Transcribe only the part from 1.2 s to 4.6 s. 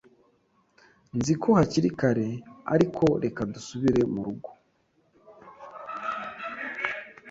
ko hakiri kare, ariko reka dusubire murugo.